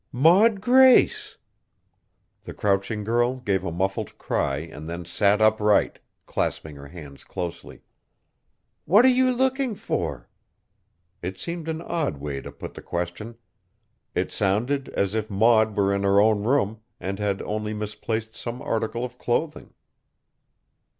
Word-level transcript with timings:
"Maud 0.11 0.61
Grace!" 0.61 1.37
The 2.45 2.55
crouching 2.55 3.03
girl 3.03 3.35
gave 3.35 3.63
a 3.63 3.71
muffled 3.71 4.17
cry 4.17 4.57
and 4.57 4.87
then 4.87 5.05
sat 5.05 5.43
upright, 5.43 5.99
clasping 6.25 6.75
her 6.77 6.87
hands 6.87 7.23
closely. 7.23 7.83
"What 8.85 9.05
are 9.05 9.09
you 9.13 9.31
looking 9.31 9.75
for?" 9.75 10.27
It 11.21 11.37
seemed 11.37 11.67
an 11.69 11.83
odd 11.83 12.17
way 12.17 12.41
to 12.41 12.51
put 12.51 12.73
the 12.73 12.81
question. 12.81 13.37
It 14.15 14.31
sounded 14.31 14.89
as 14.89 15.13
if 15.13 15.29
Maud 15.29 15.77
were 15.77 15.93
in 15.93 16.01
her 16.01 16.19
own 16.19 16.41
room 16.45 16.79
and 16.99 17.19
had 17.19 17.39
only 17.43 17.75
misplaced 17.75 18.33
some 18.35 18.59
article 18.59 19.05
of 19.05 19.19
clothing. 19.19 19.75